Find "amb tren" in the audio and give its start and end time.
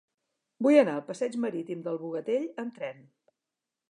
2.65-3.07